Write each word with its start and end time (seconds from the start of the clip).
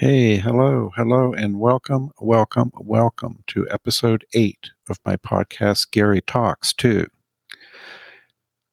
Hey, 0.00 0.38
hello, 0.38 0.90
hello, 0.96 1.34
and 1.34 1.60
welcome, 1.60 2.08
welcome, 2.18 2.72
welcome 2.74 3.44
to 3.48 3.68
episode 3.68 4.24
eight 4.32 4.70
of 4.88 4.98
my 5.04 5.16
podcast, 5.16 5.90
Gary 5.90 6.22
Talks 6.22 6.72
Too. 6.72 7.06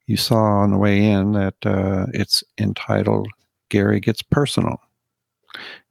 You 0.05 0.15
saw 0.15 0.37
on 0.37 0.71
the 0.71 0.77
way 0.77 1.03
in 1.05 1.33
that 1.33 1.55
uh, 1.65 2.05
it's 2.13 2.45
entitled 2.57 3.27
Gary 3.67 3.99
Gets 3.99 4.21
Personal, 4.21 4.79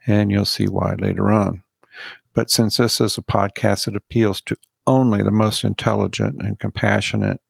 and 0.07 0.31
you'll 0.31 0.47
see 0.47 0.69
why 0.69 0.95
later 0.95 1.31
on. 1.31 1.63
But 2.33 2.51
since 2.51 2.79
this 2.79 2.99
is 2.99 3.19
a 3.19 3.23
podcast 3.23 3.85
that 3.85 3.95
appeals 3.95 4.41
to 4.47 4.57
only 4.87 5.23
the 5.23 5.31
most 5.31 5.65
intelligent 5.65 6.41
and 6.41 6.59
compassionate, 6.59 7.43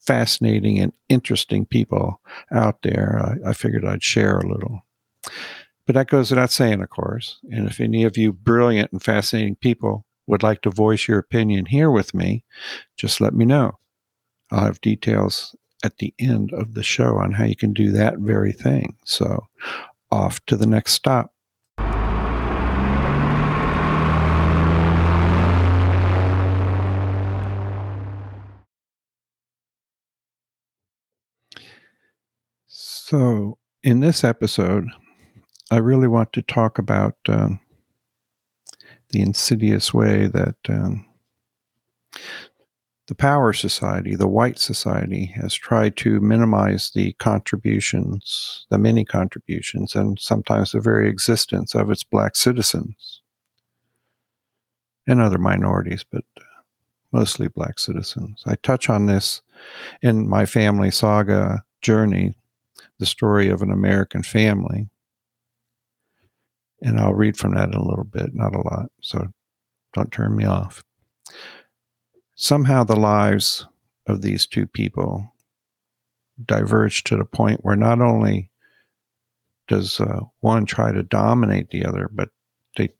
fascinating, 0.00 0.80
and 0.80 0.92
interesting 1.08 1.66
people 1.66 2.20
out 2.50 2.82
there, 2.82 3.38
I, 3.46 3.50
I 3.50 3.52
figured 3.52 3.84
I'd 3.84 4.02
share 4.02 4.40
a 4.40 4.52
little. 4.52 4.82
But 5.88 5.94
that 5.94 6.08
goes 6.08 6.30
without 6.30 6.50
saying, 6.50 6.82
of 6.82 6.90
course. 6.90 7.38
And 7.50 7.66
if 7.66 7.80
any 7.80 8.04
of 8.04 8.18
you 8.18 8.30
brilliant 8.30 8.92
and 8.92 9.02
fascinating 9.02 9.56
people 9.56 10.04
would 10.26 10.42
like 10.42 10.60
to 10.60 10.70
voice 10.70 11.08
your 11.08 11.18
opinion 11.18 11.64
here 11.64 11.90
with 11.90 12.12
me, 12.12 12.44
just 12.98 13.22
let 13.22 13.32
me 13.32 13.46
know. 13.46 13.78
I'll 14.50 14.66
have 14.66 14.82
details 14.82 15.56
at 15.82 15.96
the 15.96 16.12
end 16.18 16.52
of 16.52 16.74
the 16.74 16.82
show 16.82 17.16
on 17.16 17.32
how 17.32 17.44
you 17.44 17.56
can 17.56 17.72
do 17.72 17.90
that 17.92 18.18
very 18.18 18.52
thing. 18.52 18.98
So, 19.06 19.46
off 20.10 20.44
to 20.44 20.56
the 20.56 20.66
next 20.66 20.92
stop. 20.92 21.32
So, 32.66 33.56
in 33.82 34.00
this 34.00 34.22
episode, 34.22 34.88
I 35.70 35.76
really 35.76 36.08
want 36.08 36.32
to 36.32 36.42
talk 36.42 36.78
about 36.78 37.16
um, 37.28 37.60
the 39.10 39.20
insidious 39.20 39.92
way 39.92 40.26
that 40.26 40.56
um, 40.68 41.04
the 43.06 43.14
power 43.14 43.52
society, 43.52 44.14
the 44.14 44.28
white 44.28 44.58
society, 44.58 45.26
has 45.34 45.54
tried 45.54 45.96
to 45.96 46.20
minimize 46.20 46.90
the 46.94 47.12
contributions, 47.14 48.66
the 48.70 48.78
many 48.78 49.04
contributions, 49.04 49.94
and 49.94 50.18
sometimes 50.18 50.72
the 50.72 50.80
very 50.80 51.08
existence 51.08 51.74
of 51.74 51.90
its 51.90 52.04
black 52.04 52.36
citizens 52.36 53.22
and 55.06 55.20
other 55.20 55.38
minorities, 55.38 56.04
but 56.10 56.24
mostly 57.12 57.48
black 57.48 57.78
citizens. 57.78 58.42
I 58.46 58.56
touch 58.56 58.90
on 58.90 59.06
this 59.06 59.40
in 60.02 60.28
my 60.28 60.44
family 60.44 60.90
saga 60.90 61.64
journey, 61.80 62.34
the 62.98 63.06
story 63.06 63.48
of 63.48 63.62
an 63.62 63.70
American 63.70 64.22
family 64.22 64.88
and 66.82 66.98
I'll 66.98 67.14
read 67.14 67.36
from 67.36 67.54
that 67.54 67.68
in 67.68 67.74
a 67.74 67.84
little 67.84 68.04
bit, 68.04 68.34
not 68.34 68.54
a 68.54 68.60
lot. 68.60 68.90
So 69.00 69.28
don't 69.94 70.12
turn 70.12 70.36
me 70.36 70.44
off. 70.44 70.84
Somehow 72.34 72.84
the 72.84 72.96
lives 72.96 73.66
of 74.06 74.22
these 74.22 74.46
two 74.46 74.66
people 74.66 75.32
diverge 76.44 77.02
to 77.04 77.16
the 77.16 77.24
point 77.24 77.64
where 77.64 77.76
not 77.76 78.00
only 78.00 78.50
does 79.66 80.00
uh, 80.00 80.20
one 80.40 80.64
try 80.64 80.92
to 80.92 81.02
dominate 81.02 81.70
the 81.70 81.84
other, 81.84 82.08
but 82.12 82.30
they 82.76 82.90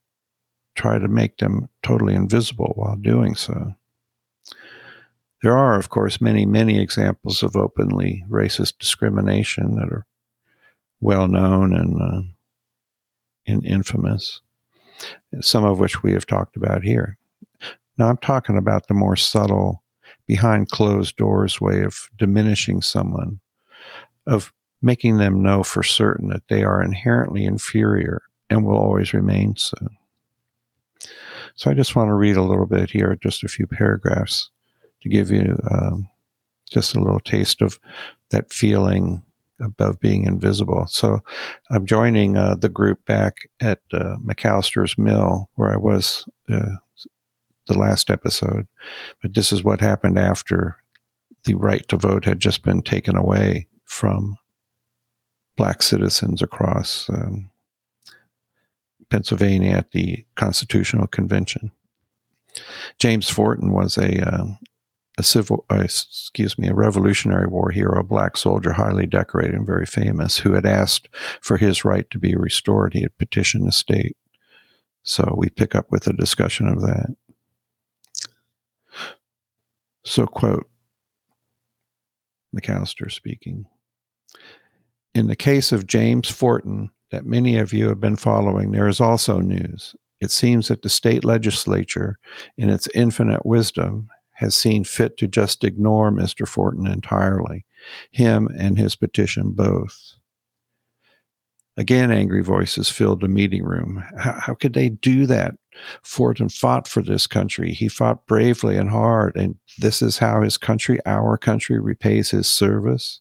try 0.74 0.98
to 0.98 1.08
make 1.08 1.38
them 1.38 1.68
totally 1.82 2.14
invisible 2.14 2.72
while 2.76 2.96
doing 2.96 3.34
so. 3.34 3.74
There 5.42 5.56
are, 5.56 5.78
of 5.78 5.88
course, 5.88 6.20
many, 6.20 6.44
many 6.44 6.80
examples 6.80 7.42
of 7.42 7.54
openly 7.54 8.24
racist 8.28 8.78
discrimination 8.78 9.76
that 9.76 9.88
are 9.88 10.04
well 11.00 11.28
known 11.28 11.74
and 11.74 12.02
uh, 12.02 12.22
and 13.48 13.64
infamous, 13.64 14.40
some 15.40 15.64
of 15.64 15.78
which 15.78 16.02
we 16.02 16.12
have 16.12 16.26
talked 16.26 16.56
about 16.56 16.82
here. 16.82 17.16
Now, 17.96 18.08
I'm 18.08 18.18
talking 18.18 18.56
about 18.56 18.86
the 18.86 18.94
more 18.94 19.16
subtle, 19.16 19.82
behind 20.26 20.70
closed 20.70 21.16
doors 21.16 21.60
way 21.60 21.82
of 21.82 22.08
diminishing 22.16 22.82
someone, 22.82 23.40
of 24.26 24.52
making 24.82 25.16
them 25.16 25.42
know 25.42 25.62
for 25.62 25.82
certain 25.82 26.28
that 26.28 26.46
they 26.48 26.62
are 26.62 26.82
inherently 26.82 27.44
inferior 27.44 28.22
and 28.50 28.64
will 28.64 28.76
always 28.76 29.12
remain 29.12 29.56
so. 29.56 29.76
So 31.56 31.70
I 31.70 31.74
just 31.74 31.96
want 31.96 32.08
to 32.08 32.14
read 32.14 32.36
a 32.36 32.42
little 32.42 32.66
bit 32.66 32.90
here, 32.90 33.18
just 33.20 33.42
a 33.42 33.48
few 33.48 33.66
paragraphs 33.66 34.50
to 35.02 35.08
give 35.08 35.30
you 35.30 35.58
um, 35.70 36.08
just 36.70 36.94
a 36.94 37.00
little 37.00 37.20
taste 37.20 37.62
of 37.62 37.80
that 38.30 38.52
feeling 38.52 39.22
above 39.60 39.98
being 40.00 40.24
invisible. 40.24 40.86
So 40.88 41.20
I'm 41.70 41.86
joining 41.86 42.36
uh, 42.36 42.54
the 42.54 42.68
group 42.68 43.04
back 43.04 43.48
at 43.60 43.80
uh, 43.92 44.16
McAllister's 44.24 44.96
Mill, 44.96 45.48
where 45.54 45.72
I 45.72 45.76
was 45.76 46.28
uh, 46.50 46.76
the 47.66 47.78
last 47.78 48.10
episode. 48.10 48.66
But 49.22 49.34
this 49.34 49.52
is 49.52 49.62
what 49.62 49.80
happened 49.80 50.18
after 50.18 50.76
the 51.44 51.54
right 51.54 51.86
to 51.88 51.96
vote 51.96 52.24
had 52.24 52.40
just 52.40 52.62
been 52.62 52.82
taken 52.82 53.16
away 53.16 53.66
from 53.84 54.36
black 55.56 55.82
citizens 55.82 56.42
across 56.42 57.08
um, 57.10 57.50
Pennsylvania 59.10 59.72
at 59.72 59.90
the 59.92 60.24
Constitutional 60.36 61.06
Convention. 61.06 61.72
James 62.98 63.28
Forten 63.28 63.72
was 63.72 63.96
a 63.96 64.20
um, 64.20 64.58
a 65.18 65.22
civil, 65.24 65.64
uh, 65.70 65.80
excuse 65.80 66.56
me, 66.58 66.68
a 66.68 66.74
Revolutionary 66.74 67.48
War 67.48 67.70
hero, 67.70 67.98
a 67.98 68.04
black 68.04 68.36
soldier, 68.36 68.72
highly 68.72 69.04
decorated 69.04 69.54
and 69.54 69.66
very 69.66 69.84
famous, 69.84 70.38
who 70.38 70.52
had 70.52 70.64
asked 70.64 71.08
for 71.42 71.56
his 71.56 71.84
right 71.84 72.08
to 72.10 72.18
be 72.18 72.36
restored. 72.36 72.94
He 72.94 73.02
had 73.02 73.18
petitioned 73.18 73.66
the 73.66 73.72
state. 73.72 74.16
So 75.02 75.34
we 75.36 75.50
pick 75.50 75.74
up 75.74 75.90
with 75.90 76.06
a 76.06 76.12
discussion 76.12 76.68
of 76.68 76.80
that. 76.82 77.16
So, 80.04 80.26
quote 80.26 80.70
McAllister 82.56 83.10
speaking. 83.10 83.66
In 85.14 85.26
the 85.26 85.36
case 85.36 85.72
of 85.72 85.86
James 85.86 86.30
Forten, 86.30 86.90
that 87.10 87.26
many 87.26 87.58
of 87.58 87.72
you 87.72 87.88
have 87.88 88.00
been 88.00 88.16
following, 88.16 88.70
there 88.70 88.88
is 88.88 89.00
also 89.00 89.40
news. 89.40 89.96
It 90.20 90.30
seems 90.30 90.68
that 90.68 90.82
the 90.82 90.88
state 90.88 91.24
legislature, 91.24 92.18
in 92.56 92.70
its 92.70 92.88
infinite 92.94 93.44
wisdom, 93.44 94.08
has 94.38 94.54
seen 94.54 94.84
fit 94.84 95.16
to 95.16 95.26
just 95.26 95.64
ignore 95.64 96.12
Mr. 96.12 96.46
Forten 96.46 96.86
entirely, 96.86 97.66
him 98.12 98.48
and 98.56 98.78
his 98.78 98.94
petition 98.94 99.50
both. 99.50 100.14
Again, 101.76 102.12
angry 102.12 102.42
voices 102.42 102.88
filled 102.88 103.20
the 103.20 103.28
meeting 103.28 103.64
room. 103.64 104.04
How, 104.16 104.38
how, 104.40 104.54
could 104.54 104.74
they 104.74 104.90
do 104.90 105.26
that? 105.26 105.54
Forten 106.04 106.48
fought 106.48 106.86
for 106.86 107.02
this 107.02 107.26
country. 107.26 107.72
He 107.72 107.88
fought 107.88 108.26
bravely 108.26 108.76
and 108.76 108.90
hard, 108.90 109.36
and 109.36 109.56
this 109.78 110.02
is 110.02 110.18
how 110.18 110.42
his 110.42 110.56
country, 110.56 111.00
our 111.04 111.36
country, 111.36 111.80
repays 111.80 112.30
his 112.30 112.48
service. 112.48 113.20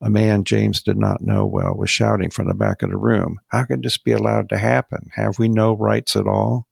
A 0.00 0.08
man 0.08 0.44
James 0.44 0.82
did 0.82 0.96
not 0.96 1.20
know 1.20 1.44
well 1.44 1.74
was 1.74 1.90
shouting 1.90 2.30
from 2.30 2.48
the 2.48 2.54
back 2.54 2.82
of 2.82 2.90
the 2.90 2.96
room, 2.96 3.40
How 3.48 3.64
could 3.64 3.82
this 3.82 3.98
be 3.98 4.12
allowed 4.12 4.48
to 4.50 4.58
happen? 4.58 5.10
Have 5.14 5.38
we 5.38 5.48
no 5.48 5.74
rights 5.74 6.16
at 6.16 6.26
all? 6.26 6.67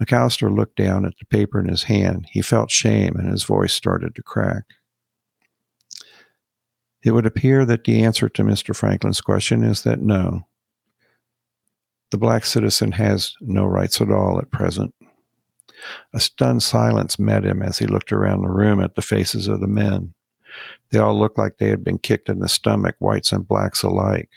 McAllister 0.00 0.54
looked 0.54 0.76
down 0.76 1.04
at 1.04 1.12
the 1.18 1.26
paper 1.26 1.60
in 1.60 1.68
his 1.68 1.82
hand. 1.82 2.26
He 2.30 2.42
felt 2.42 2.70
shame 2.70 3.16
and 3.16 3.30
his 3.30 3.44
voice 3.44 3.74
started 3.74 4.14
to 4.14 4.22
crack. 4.22 4.64
It 7.02 7.12
would 7.12 7.26
appear 7.26 7.64
that 7.66 7.84
the 7.84 8.02
answer 8.02 8.28
to 8.28 8.42
Mr. 8.42 8.74
Franklin's 8.74 9.20
question 9.20 9.62
is 9.62 9.82
that 9.82 10.00
no. 10.00 10.46
The 12.10 12.18
black 12.18 12.44
citizen 12.44 12.92
has 12.92 13.34
no 13.40 13.64
rights 13.64 14.00
at 14.00 14.10
all 14.10 14.38
at 14.38 14.50
present. 14.50 14.94
A 16.12 16.20
stunned 16.20 16.62
silence 16.62 17.18
met 17.18 17.44
him 17.44 17.62
as 17.62 17.78
he 17.78 17.86
looked 17.86 18.12
around 18.12 18.42
the 18.42 18.48
room 18.48 18.80
at 18.80 18.96
the 18.96 19.02
faces 19.02 19.48
of 19.48 19.60
the 19.60 19.66
men. 19.66 20.12
They 20.90 20.98
all 20.98 21.18
looked 21.18 21.38
like 21.38 21.58
they 21.58 21.68
had 21.68 21.84
been 21.84 21.98
kicked 21.98 22.28
in 22.28 22.40
the 22.40 22.48
stomach, 22.48 22.96
whites 22.98 23.32
and 23.32 23.46
blacks 23.46 23.82
alike. 23.82 24.28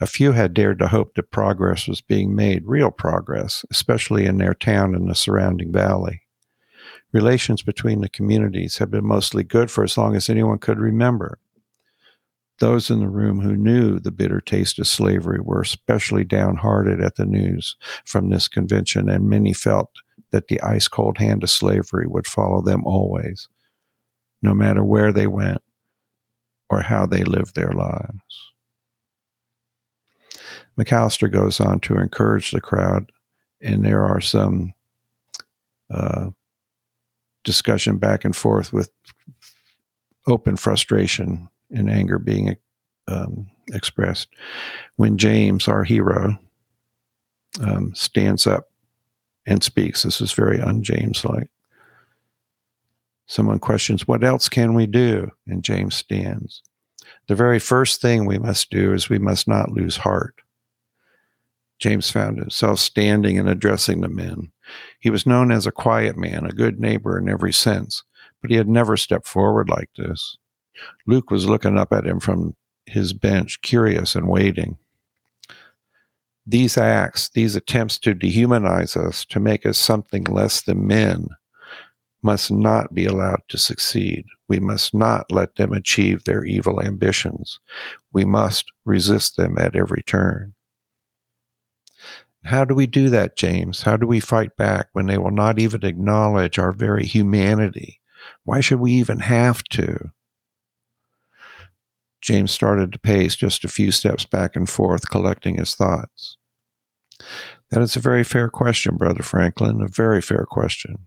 A 0.00 0.06
few 0.06 0.32
had 0.32 0.54
dared 0.54 0.78
to 0.80 0.88
hope 0.88 1.14
that 1.14 1.30
progress 1.30 1.86
was 1.86 2.00
being 2.00 2.34
made, 2.34 2.66
real 2.66 2.90
progress, 2.90 3.64
especially 3.70 4.26
in 4.26 4.38
their 4.38 4.54
town 4.54 4.94
and 4.94 5.08
the 5.08 5.14
surrounding 5.14 5.72
valley. 5.72 6.22
Relations 7.12 7.62
between 7.62 8.00
the 8.00 8.08
communities 8.08 8.78
had 8.78 8.90
been 8.90 9.06
mostly 9.06 9.42
good 9.42 9.70
for 9.70 9.84
as 9.84 9.96
long 9.96 10.14
as 10.14 10.28
anyone 10.28 10.58
could 10.58 10.78
remember. 10.78 11.38
Those 12.58 12.90
in 12.90 13.00
the 13.00 13.08
room 13.08 13.40
who 13.40 13.56
knew 13.56 13.98
the 13.98 14.10
bitter 14.10 14.40
taste 14.40 14.78
of 14.78 14.86
slavery 14.88 15.40
were 15.40 15.62
especially 15.62 16.24
downhearted 16.24 17.00
at 17.00 17.14
the 17.16 17.24
news 17.24 17.76
from 18.04 18.28
this 18.28 18.48
convention, 18.48 19.08
and 19.08 19.28
many 19.28 19.52
felt 19.52 19.90
that 20.32 20.48
the 20.48 20.60
ice 20.60 20.88
cold 20.88 21.18
hand 21.18 21.42
of 21.42 21.50
slavery 21.50 22.06
would 22.06 22.26
follow 22.26 22.60
them 22.60 22.84
always, 22.84 23.48
no 24.42 24.54
matter 24.54 24.84
where 24.84 25.12
they 25.12 25.26
went 25.26 25.62
or 26.68 26.82
how 26.82 27.06
they 27.06 27.24
lived 27.24 27.54
their 27.54 27.72
lives. 27.72 28.52
McAllister 30.78 31.30
goes 31.30 31.60
on 31.60 31.80
to 31.80 31.98
encourage 31.98 32.50
the 32.52 32.60
crowd, 32.60 33.10
and 33.60 33.84
there 33.84 34.04
are 34.04 34.20
some 34.20 34.72
uh, 35.90 36.30
discussion 37.44 37.98
back 37.98 38.24
and 38.24 38.36
forth 38.36 38.72
with 38.72 38.90
open 40.26 40.56
frustration 40.56 41.48
and 41.70 41.90
anger 41.90 42.18
being 42.18 42.56
um, 43.08 43.48
expressed. 43.72 44.28
When 44.96 45.18
James, 45.18 45.66
our 45.66 45.84
hero, 45.84 46.38
um, 47.60 47.94
stands 47.94 48.46
up 48.46 48.68
and 49.46 49.62
speaks. 49.62 50.02
This 50.02 50.20
is 50.20 50.32
very 50.32 50.60
un-James 50.60 51.24
like. 51.24 51.48
Someone 53.26 53.58
questions, 53.58 54.08
What 54.08 54.24
else 54.24 54.48
can 54.48 54.72
we 54.72 54.86
do? 54.86 55.30
And 55.46 55.62
James 55.62 55.94
stands. 55.94 56.62
The 57.26 57.34
very 57.34 57.58
first 57.58 58.00
thing 58.00 58.24
we 58.24 58.38
must 58.38 58.70
do 58.70 58.94
is 58.94 59.10
we 59.10 59.18
must 59.18 59.46
not 59.46 59.70
lose 59.70 59.98
heart. 59.98 60.34
James 61.78 62.10
found 62.10 62.38
himself 62.38 62.78
standing 62.78 63.38
and 63.38 63.48
addressing 63.48 64.00
the 64.00 64.08
men. 64.08 64.50
He 65.00 65.10
was 65.10 65.26
known 65.26 65.52
as 65.52 65.66
a 65.66 65.72
quiet 65.72 66.16
man, 66.16 66.44
a 66.44 66.52
good 66.52 66.80
neighbor 66.80 67.18
in 67.18 67.28
every 67.28 67.52
sense, 67.52 68.02
but 68.42 68.50
he 68.50 68.56
had 68.56 68.68
never 68.68 68.96
stepped 68.96 69.26
forward 69.26 69.68
like 69.68 69.90
this. 69.96 70.36
Luke 71.06 71.30
was 71.30 71.46
looking 71.46 71.78
up 71.78 71.92
at 71.92 72.06
him 72.06 72.20
from 72.20 72.54
his 72.86 73.12
bench, 73.12 73.60
curious 73.62 74.14
and 74.14 74.28
waiting. 74.28 74.76
These 76.46 76.78
acts, 76.78 77.28
these 77.28 77.54
attempts 77.56 77.98
to 78.00 78.14
dehumanize 78.14 78.96
us, 78.96 79.24
to 79.26 79.38
make 79.38 79.66
us 79.66 79.76
something 79.76 80.24
less 80.24 80.62
than 80.62 80.86
men, 80.86 81.28
must 82.22 82.50
not 82.50 82.94
be 82.94 83.04
allowed 83.04 83.42
to 83.48 83.58
succeed. 83.58 84.24
We 84.48 84.58
must 84.58 84.94
not 84.94 85.30
let 85.30 85.56
them 85.56 85.72
achieve 85.72 86.24
their 86.24 86.44
evil 86.44 86.80
ambitions. 86.80 87.60
We 88.12 88.24
must 88.24 88.72
resist 88.84 89.36
them 89.36 89.58
at 89.58 89.76
every 89.76 90.02
turn. 90.02 90.54
How 92.44 92.64
do 92.64 92.74
we 92.74 92.86
do 92.86 93.10
that, 93.10 93.36
James? 93.36 93.82
How 93.82 93.96
do 93.96 94.06
we 94.06 94.20
fight 94.20 94.56
back 94.56 94.88
when 94.92 95.06
they 95.06 95.18
will 95.18 95.30
not 95.30 95.58
even 95.58 95.84
acknowledge 95.84 96.58
our 96.58 96.72
very 96.72 97.04
humanity? 97.04 98.00
Why 98.44 98.60
should 98.60 98.80
we 98.80 98.92
even 98.92 99.20
have 99.20 99.64
to? 99.64 100.12
James 102.20 102.50
started 102.50 102.92
to 102.92 102.98
pace 102.98 103.36
just 103.36 103.64
a 103.64 103.68
few 103.68 103.92
steps 103.92 104.24
back 104.24 104.56
and 104.56 104.68
forth, 104.68 105.10
collecting 105.10 105.56
his 105.56 105.74
thoughts. 105.74 106.36
That 107.70 107.82
is 107.82 107.96
a 107.96 108.00
very 108.00 108.24
fair 108.24 108.48
question, 108.48 108.96
Brother 108.96 109.22
Franklin, 109.22 109.82
a 109.82 109.88
very 109.88 110.22
fair 110.22 110.46
question. 110.48 111.06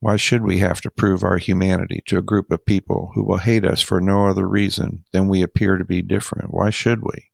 Why 0.00 0.16
should 0.16 0.42
we 0.42 0.58
have 0.58 0.80
to 0.82 0.90
prove 0.90 1.22
our 1.22 1.38
humanity 1.38 2.02
to 2.06 2.18
a 2.18 2.22
group 2.22 2.50
of 2.50 2.64
people 2.64 3.12
who 3.14 3.22
will 3.22 3.38
hate 3.38 3.64
us 3.64 3.82
for 3.82 4.00
no 4.00 4.26
other 4.26 4.48
reason 4.48 5.04
than 5.12 5.28
we 5.28 5.42
appear 5.42 5.76
to 5.76 5.84
be 5.84 6.02
different? 6.02 6.52
Why 6.54 6.70
should 6.70 7.02
we? 7.02 7.29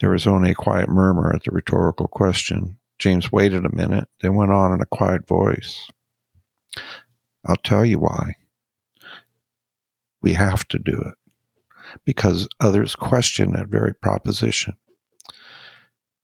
There 0.00 0.10
was 0.10 0.26
only 0.26 0.52
a 0.52 0.54
quiet 0.54 0.88
murmur 0.88 1.32
at 1.34 1.44
the 1.44 1.50
rhetorical 1.50 2.08
question. 2.08 2.78
James 2.98 3.30
waited 3.30 3.64
a 3.64 3.74
minute, 3.74 4.08
then 4.20 4.34
went 4.34 4.50
on 4.50 4.72
in 4.72 4.80
a 4.80 4.86
quiet 4.86 5.26
voice. 5.26 5.88
I'll 7.46 7.56
tell 7.56 7.84
you 7.84 7.98
why. 7.98 8.34
We 10.22 10.32
have 10.34 10.66
to 10.68 10.78
do 10.78 10.98
it 11.00 11.14
because 12.04 12.48
others 12.60 12.96
question 12.96 13.52
that 13.52 13.68
very 13.68 13.94
proposition. 13.94 14.74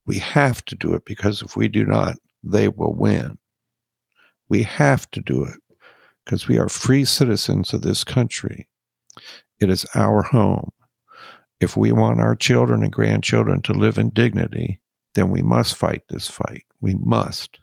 We 0.07 0.19
have 0.19 0.65
to 0.67 0.75
do 0.75 0.95
it 0.95 1.05
because 1.05 1.43
if 1.43 1.57
we 1.57 1.69
do 1.69 1.85
not, 1.85 2.17
they 2.43 2.69
will 2.69 2.95
win. 2.95 3.39
We 4.49 4.63
have 4.63 5.11
to 5.11 5.21
do 5.21 5.45
it 5.45 5.57
because 6.25 6.47
we 6.47 6.59
are 6.59 6.69
free 6.69 7.05
citizens 7.05 7.73
of 7.73 7.83
this 7.83 8.05
country. 8.05 8.69
It 9.61 9.71
is 9.71 9.87
our 9.95 10.23
home. 10.23 10.71
If 11.61 11.77
we 11.77 11.93
want 11.93 12.21
our 12.21 12.37
children 12.37 12.83
and 12.83 12.93
grandchildren 12.93 13.63
to 13.63 13.73
live 13.73 13.99
in 13.99 14.11
dignity, 14.11 14.81
then 15.15 15.31
we 15.31 15.43
must 15.43 15.77
fight 15.77 16.03
this 16.09 16.29
fight. 16.29 16.65
We 16.81 16.95
must. 16.95 17.59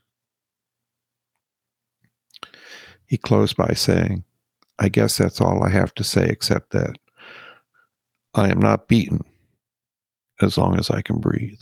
He 3.06 3.18
closed 3.18 3.56
by 3.56 3.74
saying, 3.76 4.24
I 4.80 4.90
guess 4.90 5.18
that's 5.18 5.40
all 5.40 5.64
I 5.64 5.70
have 5.70 5.94
to 5.96 6.04
say, 6.04 6.28
except 6.28 6.72
that 6.72 6.98
I 8.34 8.50
am 8.50 8.60
not 8.60 8.88
beaten 8.88 9.22
as 10.42 10.58
long 10.58 10.80
as 10.80 10.90
I 10.90 11.04
can 11.04 11.20
breathe. 11.20 11.62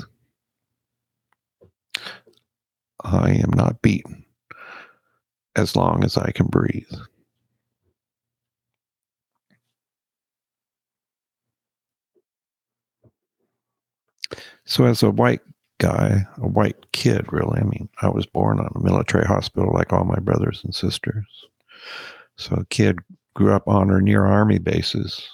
I 3.03 3.31
am 3.31 3.51
not 3.53 3.81
beaten 3.81 4.23
as 5.55 5.75
long 5.75 6.05
as 6.05 6.17
I 6.17 6.31
can 6.31 6.47
breathe. 6.47 6.91
So, 14.65 14.85
as 14.85 15.03
a 15.03 15.09
white 15.09 15.41
guy, 15.79 16.25
a 16.37 16.47
white 16.47 16.91
kid, 16.91 17.31
really, 17.31 17.59
I 17.59 17.63
mean, 17.63 17.89
I 18.01 18.09
was 18.09 18.25
born 18.25 18.59
on 18.59 18.71
a 18.75 18.83
military 18.83 19.25
hospital 19.25 19.73
like 19.73 19.91
all 19.91 20.03
my 20.05 20.19
brothers 20.19 20.61
and 20.63 20.73
sisters. 20.73 21.25
So, 22.37 22.55
a 22.55 22.65
kid 22.65 22.99
grew 23.33 23.53
up 23.53 23.67
on 23.67 23.89
or 23.89 24.01
near 24.01 24.25
army 24.25 24.59
bases 24.59 25.27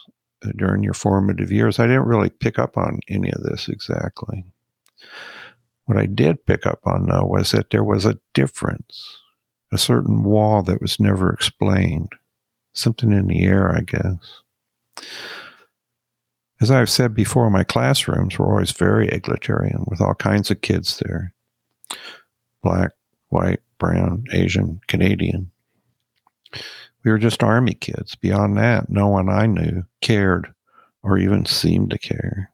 uh, 0.45 0.51
during 0.55 0.83
your 0.83 0.93
formative 0.93 1.51
years. 1.51 1.79
I 1.79 1.87
didn't 1.87 2.07
really 2.07 2.29
pick 2.29 2.59
up 2.59 2.77
on 2.77 2.99
any 3.09 3.31
of 3.31 3.43
this 3.43 3.67
exactly. 3.67 4.45
What 5.85 5.97
I 5.97 6.05
did 6.05 6.45
pick 6.45 6.65
up 6.65 6.79
on, 6.85 7.07
though, 7.07 7.25
was 7.25 7.51
that 7.51 7.69
there 7.69 7.83
was 7.83 8.05
a 8.05 8.19
difference 8.33 9.19
a 9.71 9.77
certain 9.77 10.23
wall 10.23 10.63
that 10.63 10.81
was 10.81 10.99
never 10.99 11.31
explained, 11.31 12.13
something 12.73 13.11
in 13.11 13.27
the 13.27 13.43
air, 13.43 13.75
I 13.75 13.81
guess. 13.81 15.05
As 16.59 16.71
I've 16.71 16.89
said 16.89 17.13
before, 17.13 17.49
my 17.49 17.63
classrooms 17.63 18.37
were 18.37 18.47
always 18.47 18.71
very 18.71 19.07
egalitarian 19.09 19.83
with 19.87 20.01
all 20.01 20.15
kinds 20.15 20.49
of 20.49 20.61
kids 20.61 20.97
there 20.99 21.33
black, 22.63 22.91
white, 23.29 23.61
brown, 23.77 24.25
Asian, 24.33 24.81
Canadian. 24.87 25.51
We 27.03 27.11
were 27.11 27.19
just 27.19 27.43
army 27.43 27.75
kids. 27.75 28.15
Beyond 28.15 28.57
that, 28.57 28.89
no 28.89 29.07
one 29.07 29.29
I 29.29 29.45
knew 29.45 29.85
cared 30.01 30.51
or 31.03 31.17
even 31.17 31.45
seemed 31.45 31.91
to 31.91 31.97
care. 31.97 32.51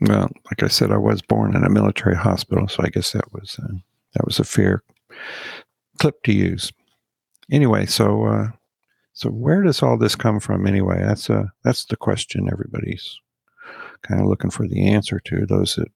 Well, 0.00 0.30
like 0.46 0.62
I 0.62 0.68
said, 0.68 0.92
I 0.92 0.96
was 0.96 1.22
born 1.22 1.56
in 1.56 1.64
a 1.64 1.70
military 1.70 2.16
hospital, 2.16 2.68
so 2.68 2.82
I 2.84 2.88
guess 2.88 3.12
that 3.12 3.32
was 3.32 3.58
uh, 3.62 3.74
that 4.14 4.24
was 4.24 4.38
a 4.38 4.44
fair 4.44 4.82
clip 5.98 6.22
to 6.24 6.32
use. 6.32 6.72
Anyway, 7.50 7.86
so 7.86 8.26
uh, 8.26 8.48
so 9.12 9.30
where 9.30 9.62
does 9.62 9.82
all 9.82 9.98
this 9.98 10.14
come 10.14 10.38
from 10.38 10.66
anyway? 10.66 11.00
That's 11.00 11.28
uh 11.28 11.46
that's 11.64 11.84
the 11.86 11.96
question 11.96 12.48
everybody's 12.52 13.18
kind 14.02 14.20
of 14.20 14.28
looking 14.28 14.50
for 14.50 14.68
the 14.68 14.88
answer 14.88 15.20
to. 15.24 15.44
Those 15.46 15.74
that 15.74 15.88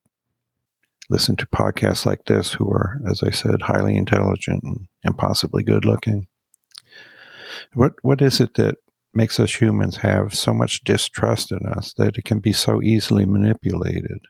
listen 1.09 1.37
to 1.37 1.47
podcasts 1.47 2.04
like 2.04 2.25
this, 2.25 2.52
who 2.52 2.68
are, 2.71 3.00
as 3.09 3.23
I 3.23 3.30
said, 3.30 3.62
highly 3.62 3.97
intelligent 3.97 4.62
and, 4.64 4.88
and 5.04 5.16
possibly 5.16 5.62
good 5.62 5.85
looking. 5.85 6.26
What 7.75 7.92
what 8.02 8.21
is 8.21 8.40
it 8.40 8.54
that 8.54 8.76
makes 9.14 9.38
us 9.38 9.61
humans 9.61 9.97
have 9.97 10.35
so 10.35 10.52
much 10.54 10.85
distrust 10.85 11.52
in 11.52 11.66
us 11.66 11.92
that 11.95 12.16
it 12.16 12.25
can 12.25 12.38
be 12.38 12.52
so 12.52 12.83
easily 12.83 13.25
manipulated. 13.25 14.21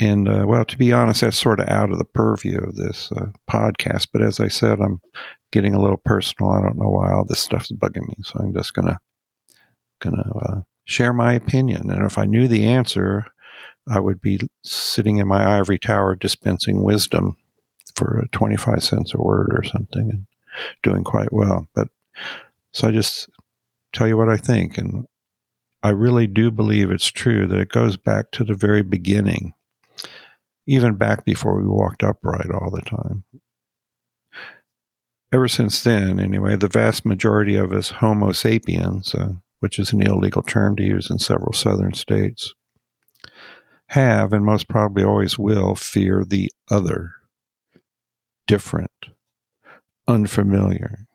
And 0.00 0.28
uh, 0.28 0.44
well, 0.46 0.64
to 0.64 0.76
be 0.76 0.92
honest, 0.92 1.20
that's 1.20 1.38
sort 1.38 1.60
of 1.60 1.68
out 1.68 1.92
of 1.92 1.98
the 1.98 2.04
purview 2.04 2.58
of 2.58 2.74
this 2.74 3.10
uh, 3.12 3.26
podcast. 3.48 4.08
But 4.12 4.22
as 4.22 4.40
I 4.40 4.48
said, 4.48 4.80
I'm 4.80 5.00
getting 5.52 5.74
a 5.74 5.80
little 5.80 6.00
personal. 6.04 6.50
I 6.50 6.60
don't 6.60 6.78
know 6.78 6.88
why 6.88 7.12
all 7.12 7.24
this 7.24 7.38
stuff's 7.38 7.70
bugging 7.70 8.08
me, 8.08 8.16
so 8.22 8.40
I'm 8.40 8.52
just 8.52 8.74
gonna 8.74 8.98
gonna 10.00 10.28
uh, 10.44 10.60
share 10.86 11.12
my 11.12 11.34
opinion. 11.34 11.88
And 11.90 12.04
if 12.04 12.18
I 12.18 12.24
knew 12.24 12.48
the 12.48 12.66
answer, 12.66 13.26
I 13.88 14.00
would 14.00 14.20
be 14.20 14.40
sitting 14.64 15.18
in 15.18 15.28
my 15.28 15.58
ivory 15.58 15.78
tower 15.78 16.16
dispensing 16.16 16.82
wisdom 16.82 17.36
for 17.94 18.26
25 18.32 18.82
cents 18.82 19.14
a 19.14 19.18
word 19.18 19.52
or 19.52 19.62
something. 19.62 20.10
And 20.10 20.26
doing 20.82 21.04
quite 21.04 21.32
well. 21.32 21.68
But 21.74 21.88
so 22.72 22.88
I 22.88 22.92
just 22.92 23.28
tell 23.92 24.08
you 24.08 24.16
what 24.16 24.28
I 24.28 24.36
think. 24.36 24.78
And 24.78 25.06
I 25.82 25.90
really 25.90 26.26
do 26.26 26.50
believe 26.50 26.90
it's 26.90 27.10
true 27.10 27.46
that 27.46 27.58
it 27.58 27.68
goes 27.68 27.96
back 27.96 28.30
to 28.32 28.44
the 28.44 28.54
very 28.54 28.82
beginning, 28.82 29.54
even 30.66 30.94
back 30.94 31.24
before 31.24 31.60
we 31.60 31.66
walked 31.66 32.02
upright 32.02 32.50
all 32.50 32.70
the 32.70 32.82
time. 32.82 33.24
Ever 35.32 35.48
since 35.48 35.82
then, 35.82 36.20
anyway, 36.20 36.56
the 36.56 36.68
vast 36.68 37.06
majority 37.06 37.56
of 37.56 37.72
us 37.72 37.88
Homo 37.88 38.32
sapiens, 38.32 39.14
uh, 39.14 39.32
which 39.60 39.78
is 39.78 39.92
an 39.92 40.02
illegal 40.02 40.42
term 40.42 40.76
to 40.76 40.82
use 40.82 41.10
in 41.10 41.18
several 41.18 41.52
southern 41.52 41.94
states, 41.94 42.54
have 43.86 44.32
and 44.32 44.44
most 44.44 44.68
probably 44.68 45.04
always 45.04 45.38
will 45.38 45.74
fear 45.74 46.24
the 46.24 46.50
other, 46.70 47.12
different, 48.46 48.90
unfamiliar. 50.12 51.06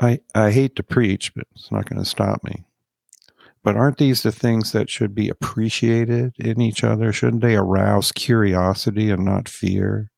I, 0.00 0.20
I 0.34 0.50
hate 0.50 0.76
to 0.76 0.82
preach, 0.82 1.34
but 1.34 1.46
it's 1.54 1.70
not 1.70 1.88
going 1.88 2.02
to 2.02 2.08
stop 2.08 2.42
me. 2.44 2.64
But 3.62 3.76
aren't 3.76 3.98
these 3.98 4.22
the 4.22 4.32
things 4.32 4.72
that 4.72 4.90
should 4.90 5.14
be 5.14 5.28
appreciated 5.28 6.34
in 6.38 6.60
each 6.60 6.84
other? 6.84 7.12
Shouldn't 7.12 7.42
they 7.42 7.56
arouse 7.56 8.12
curiosity 8.12 9.10
and 9.10 9.24
not 9.24 9.48
fear? 9.48 10.10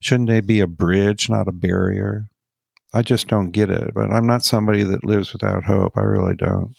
Shouldn't 0.00 0.28
they 0.28 0.40
be 0.40 0.60
a 0.60 0.66
bridge, 0.66 1.30
not 1.30 1.48
a 1.48 1.52
barrier? 1.52 2.28
I 2.92 3.02
just 3.02 3.28
don't 3.28 3.52
get 3.52 3.70
it. 3.70 3.94
But 3.94 4.10
I'm 4.10 4.26
not 4.26 4.44
somebody 4.44 4.82
that 4.82 5.04
lives 5.04 5.32
without 5.32 5.64
hope. 5.64 5.96
I 5.96 6.02
really 6.02 6.34
don't. 6.34 6.74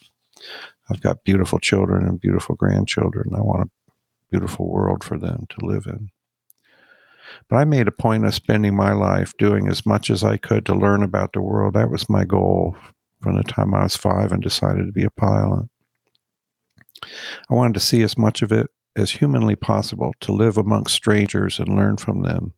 I've 0.90 1.02
got 1.02 1.24
beautiful 1.24 1.60
children 1.60 2.06
and 2.06 2.20
beautiful 2.20 2.56
grandchildren. 2.56 3.34
I 3.34 3.40
want 3.40 3.70
a 3.70 3.92
beautiful 4.30 4.70
world 4.70 5.04
for 5.04 5.18
them 5.18 5.46
to 5.50 5.66
live 5.66 5.86
in. 5.88 6.10
But 7.50 7.58
I 7.58 7.65
made 7.65 7.88
a 7.88 7.92
point 7.92 8.25
of 8.25 8.34
spending 8.34 8.75
my 8.75 8.94
life 8.94 9.34
doing 9.38 9.68
as 9.68 9.86
much 9.86 10.10
as 10.10 10.24
I 10.24 10.38
could 10.38 10.65
to 10.65 10.75
learn 10.75 11.04
about 11.04 11.34
the 11.34 11.42
world. 11.42 11.74
That 11.74 11.92
was 11.92 12.10
my 12.10 12.25
goal 12.25 12.75
from 13.22 13.38
the 13.38 13.44
time 13.44 13.74
I 13.74 13.84
was 13.84 13.96
five 13.96 14.32
and 14.32 14.42
decided 14.42 14.86
to 14.86 14.92
be 14.92 15.04
a 15.04 15.10
pilot. 15.10 15.68
I 17.50 17.54
wanted 17.54 17.74
to 17.75 17.80
see 17.80 18.01
as 18.04 18.18
much 18.18 18.42
of 18.42 18.51
it 18.51 18.70
as 18.96 19.12
humanly 19.12 19.56
possible, 19.56 20.13
to 20.22 20.32
live 20.32 20.58
amongst 20.58 20.96
strangers 20.96 21.60
and 21.60 21.75
learn 21.75 21.98
from 21.98 22.22
them 22.22 22.54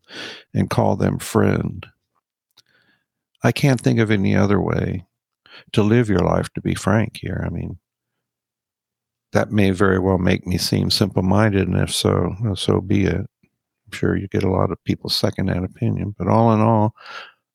and 0.53 0.69
call 0.69 0.95
them 0.95 1.17
friend. 1.17 1.85
I 3.43 3.51
can't 3.51 3.81
think 3.81 3.99
of 3.99 4.11
any 4.11 4.35
other 4.35 4.61
way 4.61 5.05
to 5.73 5.81
live 5.81 6.09
your 6.09 6.19
life, 6.19 6.51
to 6.53 6.61
be 6.61 6.75
frank 6.75 7.17
here. 7.17 7.43
I 7.45 7.49
mean, 7.49 7.79
that 9.31 9.51
may 9.51 9.71
very 9.71 9.99
well 9.99 10.19
make 10.19 10.45
me 10.45 10.57
seem 10.57 10.91
simple 10.91 11.23
minded, 11.23 11.67
and 11.67 11.77
if 11.77 11.93
so, 11.93 12.35
so 12.55 12.81
be 12.81 13.05
it. 13.05 13.25
I'm 13.87 13.97
sure 13.97 14.15
you 14.15 14.27
get 14.27 14.43
a 14.43 14.51
lot 14.51 14.71
of 14.71 14.83
people 14.83 15.09
second 15.09 15.47
that 15.47 15.63
opinion, 15.63 16.15
but 16.17 16.27
all 16.27 16.53
in 16.53 16.59
all, 16.59 16.93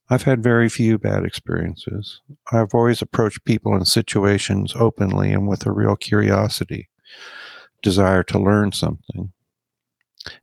I've 0.08 0.22
had 0.22 0.42
very 0.42 0.68
few 0.68 0.98
bad 0.98 1.24
experiences. 1.24 2.20
I've 2.50 2.74
always 2.74 3.02
approached 3.02 3.44
people 3.44 3.76
in 3.76 3.84
situations 3.84 4.74
openly 4.76 5.32
and 5.32 5.48
with 5.48 5.66
a 5.66 5.72
real 5.72 5.96
curiosity, 5.96 6.88
desire 7.82 8.22
to 8.24 8.38
learn 8.38 8.72
something. 8.72 9.32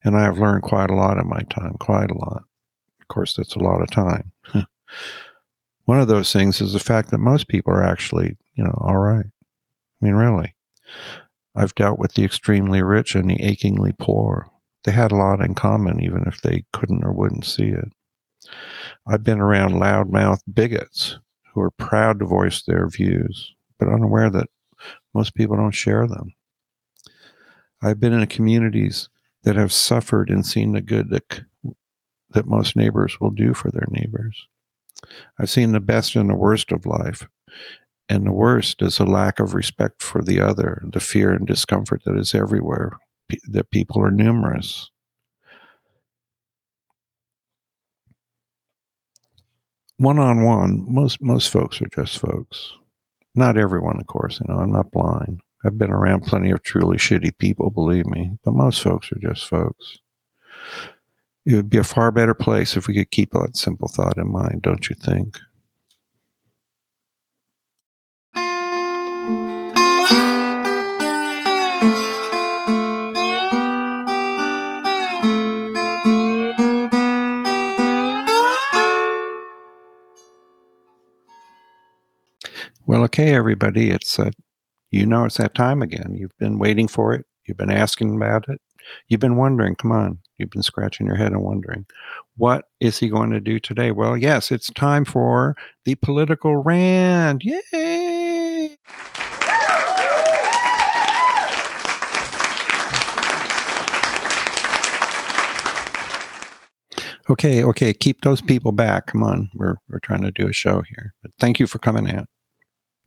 And 0.04 0.18
I 0.18 0.24
have 0.24 0.40
learned 0.40 0.64
quite 0.64 0.90
a 0.90 0.96
lot 0.96 1.18
in 1.18 1.28
my 1.28 1.42
time, 1.50 1.76
quite 1.80 2.12
a 2.12 2.18
lot. 2.18 2.44
Of 3.02 3.08
course, 3.08 3.36
that's 3.36 3.56
a 3.56 3.64
lot 3.64 3.82
of 3.82 3.90
time. 3.92 4.32
One 5.86 6.00
of 6.00 6.08
those 6.08 6.32
things 6.32 6.62
is 6.62 6.74
the 6.74 6.80
fact 6.80 7.12
that 7.12 7.20
most 7.20 7.48
people 7.48 7.74
are 7.74 7.84
actually, 7.84 8.38
you 8.56 8.64
know, 8.64 8.78
all 8.82 8.98
right. 8.98 9.26
I 9.26 10.06
mean, 10.06 10.14
really. 10.14 10.56
I've 11.56 11.76
dealt 11.76 12.00
with 12.00 12.14
the 12.14 12.24
extremely 12.24 12.82
rich 12.82 13.16
and 13.16 13.30
the 13.30 13.42
achingly 13.42 13.94
poor. 13.98 14.50
They 14.84 14.92
had 14.92 15.12
a 15.12 15.16
lot 15.16 15.42
in 15.42 15.56
common, 15.56 16.02
even 16.02 16.24
if 16.26 16.42
they 16.42 16.66
couldn't 16.74 17.04
or 17.04 17.12
wouldn't 17.12 17.46
see 17.46 17.68
it. 17.68 17.92
I've 19.08 19.24
been 19.24 19.40
around 19.40 19.74
loudmouth 19.74 20.42
bigots 20.52 21.18
who 21.54 21.62
are 21.62 21.72
proud 21.72 22.20
to 22.20 22.26
voice 22.26 22.64
their 22.64 22.88
views, 22.88 23.54
but 23.78 23.90
unaware 23.90 24.30
that 24.30 24.48
most 25.14 25.36
people 25.36 25.58
don't 25.58 25.72
share 25.72 26.08
them. 26.08 26.34
I've 27.82 28.00
been 28.00 28.14
in 28.14 28.26
communities 28.28 29.10
that 29.44 29.56
have 29.56 29.74
suffered 29.74 30.30
and 30.30 30.46
seen 30.46 30.74
the 30.74 30.82
good 30.82 31.10
that, 31.10 31.44
that 32.32 32.46
most 32.46 32.76
neighbors 32.76 33.20
will 33.20 33.32
do 33.32 33.54
for 33.54 33.72
their 33.72 33.88
neighbors. 33.90 34.48
I've 35.40 35.50
seen 35.50 35.72
the 35.72 35.80
best 35.80 36.16
and 36.16 36.30
the 36.30 36.36
worst 36.36 36.72
of 36.72 36.86
life. 36.86 37.28
And 38.10 38.26
the 38.26 38.32
worst 38.32 38.82
is 38.82 39.00
a 39.00 39.06
lack 39.06 39.40
of 39.40 39.54
respect 39.54 40.02
for 40.02 40.24
the 40.24 40.42
other, 40.42 40.82
the 40.92 41.00
fear 41.00 41.32
and 41.32 41.46
discomfort 41.46 42.02
that 42.06 42.18
is 42.18 42.34
everywhere, 42.34 42.98
that 43.50 43.72
people 43.72 44.02
are 44.02 44.12
numerous, 44.12 44.90
one 49.98 50.20
on 50.20 50.44
one, 50.44 50.86
most 50.88 51.22
most 51.22 51.50
folks 51.52 51.82
are 51.82 51.90
just 51.94 52.20
folks. 52.20 52.74
Not 53.36 53.58
everyone, 53.58 54.00
of 54.00 54.08
course. 54.08 54.40
You 54.40 54.54
know, 54.54 54.60
I'm 54.60 54.72
not 54.72 54.92
blind. 54.92 55.42
I've 55.66 55.78
been 55.78 55.92
around 55.92 56.26
plenty 56.26 56.52
of 56.52 56.64
truly 56.64 56.98
shitty 56.98 57.38
people, 57.38 57.70
believe 57.70 58.06
me, 58.06 58.32
but 58.44 58.54
most 58.54 58.82
folks 58.82 59.12
are 59.12 59.20
just 59.20 59.48
folks. 59.48 60.00
It 61.46 61.56
would 61.56 61.70
be 61.70 61.78
a 61.78 61.84
far 61.84 62.12
better 62.12 62.34
place 62.34 62.78
if 62.78 62.88
we 62.88 62.94
could 62.94 63.12
keep 63.12 63.32
that 63.32 63.58
simple 63.58 63.88
thought 63.90 64.18
in 64.18 64.32
mind, 64.32 64.62
don't 64.62 64.90
you 64.90 64.96
think? 64.96 65.38
Well, 82.90 83.04
okay, 83.04 83.36
everybody, 83.36 83.92
it's 83.92 84.18
uh, 84.18 84.32
you 84.90 85.06
know 85.06 85.26
it's 85.26 85.38
that 85.38 85.54
time 85.54 85.84
again. 85.84 86.16
You've 86.16 86.36
been 86.40 86.58
waiting 86.58 86.88
for 86.88 87.14
it. 87.14 87.24
You've 87.46 87.56
been 87.56 87.70
asking 87.70 88.16
about 88.16 88.50
it. 88.50 88.60
You've 89.08 89.20
been 89.20 89.36
wondering. 89.36 89.76
Come 89.76 89.92
on, 89.92 90.18
you've 90.40 90.50
been 90.50 90.64
scratching 90.64 91.06
your 91.06 91.16
head 91.16 91.32
and 91.32 91.44
wondering, 91.44 91.86
what 92.36 92.66
is 92.80 92.98
he 92.98 93.08
going 93.08 93.30
to 93.30 93.40
do 93.40 93.60
today? 93.60 93.92
Well, 93.92 94.18
yes, 94.18 94.52
it's 94.52 94.72
time 94.72 95.06
for 95.06 95.56
the 95.86 95.94
political 95.94 96.58
rant. 96.58 97.44
Yay! 97.44 98.76
Okay, 107.30 107.64
okay, 107.64 107.94
keep 107.94 108.22
those 108.22 108.42
people 108.42 108.72
back. 108.72 109.06
Come 109.06 109.22
on, 109.22 109.52
we're 109.54 109.76
we're 109.90 110.00
trying 110.00 110.24
to 110.24 110.32
do 110.32 110.48
a 110.48 110.54
show 110.54 110.82
here. 110.82 111.14
But 111.22 111.34
thank 111.40 111.60
you 111.60 111.68
for 111.68 111.78
coming 111.78 112.10
out 112.10 112.26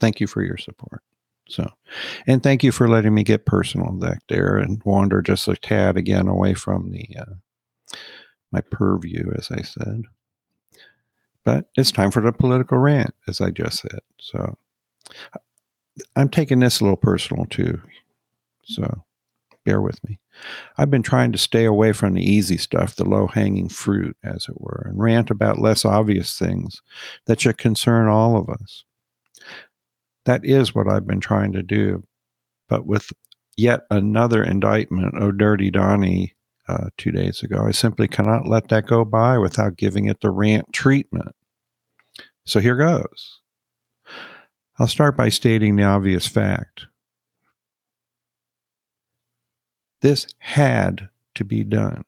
thank 0.02 0.18
you 0.18 0.26
for 0.26 0.42
your 0.42 0.56
support. 0.56 1.00
So, 1.48 1.70
and 2.26 2.42
thank 2.42 2.64
you 2.64 2.72
for 2.72 2.88
letting 2.88 3.14
me 3.14 3.22
get 3.22 3.46
personal 3.46 3.92
back 3.92 4.20
there 4.28 4.56
and 4.56 4.82
wander 4.84 5.22
just 5.22 5.46
a 5.46 5.56
tad 5.56 5.96
again 5.96 6.26
away 6.26 6.54
from 6.54 6.90
the 6.90 7.08
uh, 7.16 7.96
my 8.50 8.60
purview, 8.62 9.32
as 9.38 9.50
I 9.50 9.62
said. 9.62 10.02
But 11.44 11.66
it's 11.76 11.92
time 11.92 12.10
for 12.10 12.20
the 12.20 12.32
political 12.32 12.78
rant, 12.78 13.14
as 13.28 13.40
I 13.40 13.50
just 13.50 13.80
said. 13.80 14.00
So, 14.20 14.58
I'm 16.16 16.28
taking 16.28 16.58
this 16.58 16.80
a 16.80 16.84
little 16.84 16.96
personal 16.96 17.46
too. 17.46 17.80
So, 18.64 19.04
bear 19.64 19.80
with 19.80 20.02
me. 20.08 20.18
I've 20.78 20.90
been 20.90 21.02
trying 21.02 21.30
to 21.30 21.38
stay 21.38 21.64
away 21.64 21.92
from 21.92 22.14
the 22.14 22.28
easy 22.28 22.56
stuff, 22.56 22.96
the 22.96 23.04
low 23.04 23.28
hanging 23.28 23.68
fruit, 23.68 24.16
as 24.24 24.46
it 24.48 24.60
were, 24.60 24.84
and 24.88 24.98
rant 24.98 25.30
about 25.30 25.60
less 25.60 25.84
obvious 25.84 26.36
things 26.36 26.82
that 27.26 27.40
should 27.40 27.58
concern 27.58 28.08
all 28.08 28.36
of 28.36 28.48
us. 28.48 28.84
That 30.24 30.44
is 30.44 30.74
what 30.74 30.88
I've 30.88 31.06
been 31.06 31.20
trying 31.20 31.52
to 31.52 31.62
do. 31.62 32.04
But 32.68 32.86
with 32.86 33.12
yet 33.56 33.80
another 33.90 34.42
indictment 34.42 35.20
of 35.20 35.36
Dirty 35.36 35.70
Donnie 35.70 36.34
uh, 36.68 36.88
two 36.96 37.10
days 37.10 37.42
ago, 37.42 37.64
I 37.66 37.72
simply 37.72 38.08
cannot 38.08 38.46
let 38.46 38.68
that 38.68 38.86
go 38.86 39.04
by 39.04 39.38
without 39.38 39.76
giving 39.76 40.06
it 40.06 40.20
the 40.20 40.30
rant 40.30 40.72
treatment. 40.72 41.34
So 42.44 42.60
here 42.60 42.76
goes. 42.76 43.40
I'll 44.78 44.88
start 44.88 45.16
by 45.16 45.28
stating 45.28 45.76
the 45.76 45.84
obvious 45.84 46.26
fact. 46.26 46.86
This 50.00 50.26
had 50.38 51.08
to 51.34 51.44
be 51.44 51.62
done. 51.62 52.04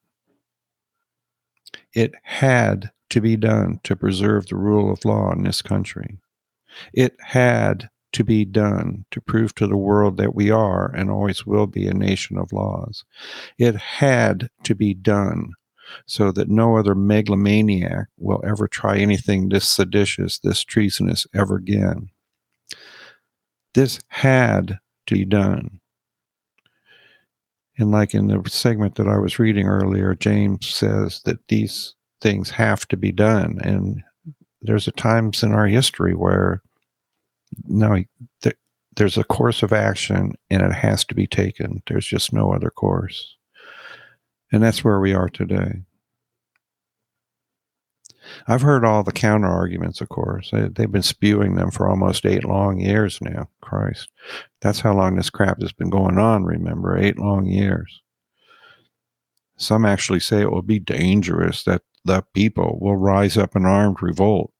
It 1.92 2.14
had 2.22 2.90
to 3.10 3.20
be 3.20 3.36
done 3.36 3.80
to 3.84 3.94
preserve 3.94 4.46
the 4.46 4.56
rule 4.56 4.92
of 4.92 5.04
law 5.04 5.30
in 5.32 5.44
this 5.44 5.62
country. 5.62 6.18
It 6.92 7.16
had 7.20 7.88
to 8.14 8.24
be 8.24 8.44
done 8.44 9.04
to 9.10 9.20
prove 9.20 9.54
to 9.56 9.66
the 9.66 9.76
world 9.76 10.16
that 10.16 10.34
we 10.34 10.50
are 10.50 10.90
and 10.94 11.10
always 11.10 11.44
will 11.44 11.66
be 11.66 11.86
a 11.86 11.94
nation 11.94 12.38
of 12.38 12.52
laws. 12.52 13.04
It 13.58 13.76
had 13.76 14.48
to 14.62 14.74
be 14.74 14.94
done 14.94 15.50
so 16.06 16.32
that 16.32 16.48
no 16.48 16.76
other 16.76 16.94
megalomaniac 16.94 18.06
will 18.16 18.42
ever 18.46 18.68
try 18.68 18.96
anything 18.96 19.48
this 19.48 19.68
seditious, 19.68 20.38
this 20.38 20.62
treasonous 20.62 21.26
ever 21.34 21.56
again. 21.56 22.08
This 23.74 24.00
had 24.08 24.78
to 25.06 25.14
be 25.14 25.24
done. 25.24 25.80
And 27.76 27.90
like 27.90 28.14
in 28.14 28.28
the 28.28 28.40
segment 28.48 28.94
that 28.94 29.08
I 29.08 29.18
was 29.18 29.40
reading 29.40 29.66
earlier, 29.66 30.14
James 30.14 30.68
says 30.68 31.20
that 31.24 31.46
these 31.48 31.94
things 32.20 32.50
have 32.50 32.86
to 32.88 32.96
be 32.96 33.10
done. 33.10 33.58
And 33.62 34.04
there's 34.62 34.86
a 34.86 34.92
times 34.92 35.42
in 35.42 35.52
our 35.52 35.66
history 35.66 36.14
where 36.14 36.62
no, 37.66 38.02
th- 38.42 38.56
there's 38.96 39.18
a 39.18 39.24
course 39.24 39.62
of 39.62 39.72
action 39.72 40.34
and 40.50 40.62
it 40.62 40.72
has 40.72 41.04
to 41.06 41.14
be 41.14 41.26
taken. 41.26 41.82
There's 41.86 42.06
just 42.06 42.32
no 42.32 42.52
other 42.52 42.70
course. 42.70 43.36
And 44.52 44.62
that's 44.62 44.84
where 44.84 45.00
we 45.00 45.14
are 45.14 45.28
today. 45.28 45.82
I've 48.46 48.62
heard 48.62 48.84
all 48.84 49.02
the 49.02 49.12
counter 49.12 49.48
arguments, 49.48 50.00
of 50.00 50.08
course. 50.08 50.50
They, 50.50 50.60
have 50.60 50.92
been 50.92 51.02
spewing 51.02 51.56
them 51.56 51.70
for 51.70 51.88
almost 51.88 52.24
eight 52.24 52.44
long 52.44 52.80
years 52.80 53.20
now. 53.20 53.48
Christ. 53.60 54.08
That's 54.60 54.80
how 54.80 54.94
long 54.94 55.16
this 55.16 55.28
crap 55.28 55.60
has 55.60 55.72
been 55.72 55.90
going 55.90 56.18
on, 56.18 56.44
remember? 56.44 56.96
Eight 56.96 57.18
long 57.18 57.46
years. 57.46 58.00
Some 59.56 59.84
actually 59.84 60.20
say 60.20 60.40
it 60.40 60.50
will 60.50 60.62
be 60.62 60.78
dangerous 60.78 61.64
that 61.64 61.82
the 62.04 62.24
people 62.32 62.78
will 62.80 62.96
rise 62.96 63.36
up 63.36 63.54
in 63.56 63.66
armed 63.66 64.02
revolt 64.02 64.53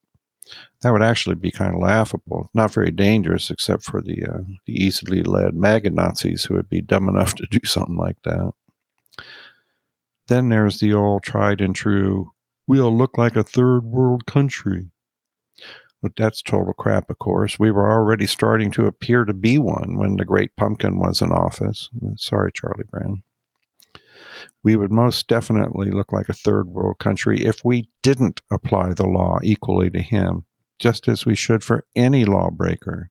that 0.81 0.91
would 0.91 1.01
actually 1.01 1.35
be 1.35 1.51
kind 1.51 1.73
of 1.73 1.81
laughable. 1.81 2.49
Not 2.53 2.73
very 2.73 2.91
dangerous, 2.91 3.49
except 3.49 3.83
for 3.83 4.01
the 4.01 4.23
uh, 4.23 4.41
the 4.65 4.73
easily 4.73 5.23
led 5.23 5.55
MAGA 5.55 5.89
Nazis 5.89 6.45
who 6.45 6.55
would 6.55 6.69
be 6.69 6.81
dumb 6.81 7.09
enough 7.09 7.35
to 7.35 7.47
do 7.49 7.59
something 7.65 7.97
like 7.97 8.17
that. 8.23 8.51
Then 10.27 10.49
there's 10.49 10.79
the 10.79 10.93
old 10.93 11.23
tried 11.23 11.61
and 11.61 11.75
true, 11.75 12.31
we'll 12.67 12.95
look 12.95 13.17
like 13.17 13.35
a 13.35 13.43
third 13.43 13.83
world 13.83 14.25
country. 14.25 14.89
But 16.01 16.15
that's 16.15 16.41
total 16.41 16.73
crap, 16.73 17.09
of 17.09 17.19
course. 17.19 17.57
We 17.57 17.71
were 17.71 17.91
already 17.91 18.27
starting 18.27 18.69
to 18.71 18.85
appear 18.85 19.25
to 19.25 19.33
be 19.33 19.57
one 19.57 19.97
when 19.97 20.17
the 20.17 20.25
Great 20.25 20.55
Pumpkin 20.55 20.99
was 20.99 21.21
in 21.21 21.31
office. 21.31 21.89
Sorry, 22.17 22.51
Charlie 22.51 22.83
Brown. 22.89 23.23
We 24.63 24.75
would 24.75 24.91
most 24.91 25.27
definitely 25.27 25.91
look 25.91 26.11
like 26.11 26.29
a 26.29 26.33
third 26.33 26.67
world 26.67 26.99
country 26.99 27.43
if 27.45 27.63
we 27.63 27.89
didn't 28.03 28.41
apply 28.51 28.93
the 28.93 29.07
law 29.07 29.39
equally 29.43 29.89
to 29.91 30.01
him, 30.01 30.45
just 30.79 31.07
as 31.07 31.25
we 31.25 31.35
should 31.35 31.63
for 31.63 31.85
any 31.95 32.25
lawbreaker. 32.25 33.09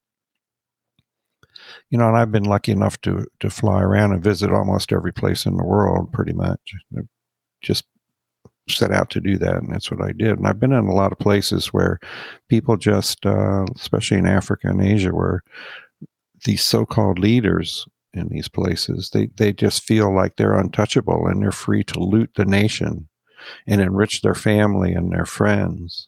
You 1.89 1.97
know, 1.97 2.07
and 2.07 2.17
I've 2.17 2.31
been 2.31 2.43
lucky 2.43 2.71
enough 2.71 2.99
to 3.01 3.25
to 3.39 3.49
fly 3.49 3.81
around 3.81 4.11
and 4.11 4.23
visit 4.23 4.51
almost 4.51 4.91
every 4.91 5.13
place 5.13 5.45
in 5.45 5.57
the 5.57 5.63
world, 5.63 6.11
pretty 6.11 6.33
much. 6.33 6.59
Just 7.61 7.85
set 8.67 8.91
out 8.91 9.09
to 9.11 9.21
do 9.21 9.37
that, 9.37 9.55
and 9.55 9.71
that's 9.71 9.91
what 9.91 10.01
I 10.01 10.11
did. 10.11 10.37
And 10.37 10.47
I've 10.47 10.59
been 10.59 10.73
in 10.73 10.85
a 10.85 10.93
lot 10.93 11.11
of 11.11 11.19
places 11.19 11.67
where 11.67 11.99
people 12.49 12.77
just, 12.77 13.25
uh, 13.25 13.65
especially 13.75 14.17
in 14.17 14.27
Africa 14.27 14.67
and 14.67 14.81
Asia, 14.81 15.09
where 15.09 15.43
these 16.45 16.63
so-called 16.63 17.19
leaders 17.19 17.87
in 18.15 18.29
these 18.29 18.47
places. 18.47 19.09
They 19.11 19.27
they 19.37 19.53
just 19.53 19.83
feel 19.83 20.13
like 20.13 20.35
they're 20.35 20.57
untouchable 20.57 21.27
and 21.27 21.41
they're 21.41 21.51
free 21.51 21.83
to 21.85 21.99
loot 21.99 22.31
the 22.35 22.45
nation 22.45 23.07
and 23.67 23.81
enrich 23.81 24.21
their 24.21 24.35
family 24.35 24.93
and 24.93 25.11
their 25.11 25.25
friends 25.25 26.07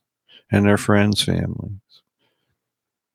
and 0.51 0.65
their 0.65 0.77
friends' 0.77 1.23
families. 1.23 1.81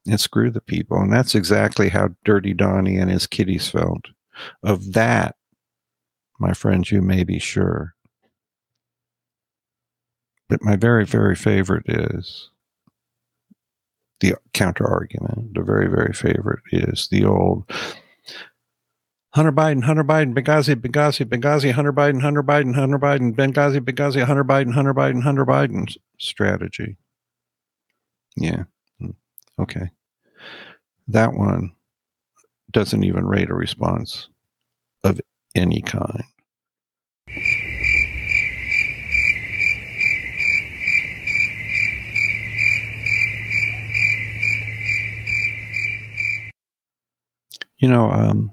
And 0.07 0.21
screw 0.21 0.51
the 0.51 0.61
people. 0.61 0.99
And 0.99 1.13
that's 1.13 1.37
exactly 1.37 1.89
how 1.89 2.09
Dirty 2.25 2.55
Donnie 2.55 2.97
and 2.97 3.09
his 3.09 3.29
kiddies 3.29 3.69
felt. 3.69 4.07
Of 4.65 4.95
that, 4.95 5.37
my 6.41 6.55
friends, 6.55 6.91
you 6.91 7.01
may 7.01 7.23
be 7.23 7.39
sure. 7.39 7.95
But 10.49 10.63
my 10.63 10.75
very, 10.75 11.07
very 11.07 11.37
favorite 11.37 11.85
is 11.89 12.51
the 14.19 14.35
counter 14.53 14.87
argument. 14.87 15.55
The 15.55 15.63
very, 15.63 15.89
very 15.89 16.13
favorite 16.13 16.63
is 16.73 17.09
the 17.09 17.25
old 17.25 17.65
Hunter 19.35 19.53
Biden, 19.53 19.83
Hunter 19.83 20.05
Biden, 20.05 20.35
Benghazi, 20.35 20.75
Benghazi, 20.75 21.25
Benghazi, 21.25 21.73
Hunter 21.73 21.93
Biden, 21.93 22.21
Hunter 22.21 22.43
Biden, 22.43 22.75
Hunter 22.75 22.99
Biden, 22.99 23.35
Benghazi, 23.35 23.81
Benghazi, 23.81 24.27
Hunter 24.27 24.45
Biden, 24.45 24.75
Hunter 24.75 24.93
Biden, 24.93 25.23
Hunter 25.23 25.47
Biden 25.47 25.97
strategy. 26.19 26.97
Yeah. 28.37 28.65
Hmm. 29.01 29.11
Okay. 29.59 29.89
That 31.09 31.33
one 31.33 31.73
doesn't 32.71 33.05
even 33.05 33.25
rate 33.25 33.49
a 33.49 33.55
response 33.55 34.29
of 35.03 35.19
any 35.55 35.81
kind. 35.81 36.25
You 47.79 47.89
know, 47.89 48.11
um, 48.13 48.53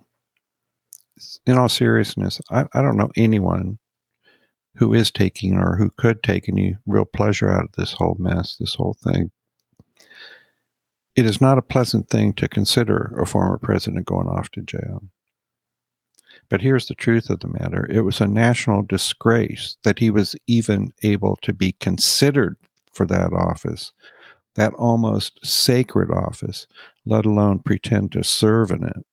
in 1.50 1.58
all 1.58 1.70
seriousness, 1.70 2.40
I, 2.52 2.66
I 2.74 2.82
don't 2.82 2.98
know 2.98 3.10
anyone 3.16 3.80
who 4.76 4.94
is 4.94 5.12
taking 5.12 5.58
or 5.58 5.76
who 5.76 5.90
could 5.98 6.22
take 6.22 6.48
any 6.48 6.78
real 6.86 7.06
pleasure 7.06 7.50
out 7.50 7.66
of 7.66 7.72
this 7.74 7.92
whole 7.92 8.16
mess, 8.20 8.56
this 8.58 8.76
whole 8.76 8.96
thing. 9.04 9.32
It 11.16 11.26
is 11.26 11.42
not 11.42 11.58
a 11.58 11.64
pleasant 11.64 12.10
thing 12.10 12.34
to 12.34 12.48
consider 12.48 13.14
a 13.20 13.26
former 13.26 13.58
president 13.58 14.06
going 14.06 14.28
off 14.28 14.50
to 14.52 14.62
jail. 14.62 15.04
But 16.50 16.62
here's 16.62 16.88
the 16.88 16.96
truth 16.96 17.30
of 17.30 17.40
the 17.40 17.48
matter 17.48 17.88
it 17.92 18.02
was 18.02 18.22
a 18.22 18.28
national 18.28 18.84
disgrace 18.84 19.76
that 19.84 20.00
he 20.00 20.12
was 20.12 20.36
even 20.48 20.94
able 21.04 21.38
to 21.42 21.52
be 21.52 21.74
considered 21.74 22.58
for 22.94 23.06
that 23.08 23.34
office, 23.34 23.92
that 24.56 24.74
almost 24.76 25.40
sacred 25.44 26.12
office, 26.12 26.68
let 27.06 27.26
alone 27.26 27.60
pretend 27.60 28.12
to 28.14 28.24
serve 28.24 28.72
in 28.72 28.84
it. 28.84 29.06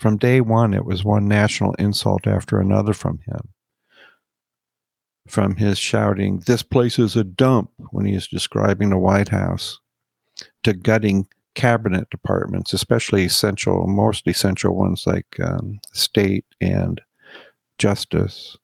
From 0.00 0.16
day 0.16 0.40
one, 0.40 0.72
it 0.72 0.86
was 0.86 1.04
one 1.04 1.28
national 1.28 1.74
insult 1.74 2.26
after 2.26 2.58
another 2.58 2.94
from 2.94 3.20
him. 3.26 3.50
From 5.28 5.56
his 5.56 5.78
shouting, 5.78 6.38
This 6.46 6.62
place 6.62 6.98
is 6.98 7.16
a 7.16 7.22
dump, 7.22 7.70
when 7.90 8.06
he 8.06 8.14
is 8.14 8.26
describing 8.26 8.88
the 8.88 8.96
White 8.96 9.28
House, 9.28 9.78
to 10.62 10.72
gutting 10.72 11.28
cabinet 11.54 12.08
departments, 12.08 12.72
especially 12.72 13.26
essential, 13.26 13.86
most 13.86 14.26
essential 14.26 14.74
ones 14.74 15.06
like 15.06 15.38
um, 15.38 15.80
state 15.92 16.46
and 16.62 17.02
justice, 17.76 18.56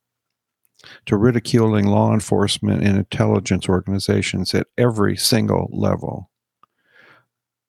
to 1.04 1.18
ridiculing 1.18 1.84
law 1.84 2.14
enforcement 2.14 2.82
and 2.82 2.96
intelligence 2.96 3.68
organizations 3.68 4.54
at 4.54 4.68
every 4.78 5.18
single 5.18 5.68
level, 5.70 6.30